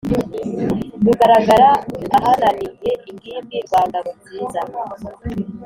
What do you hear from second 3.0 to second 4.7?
ingimbi rwa ngabo nziza,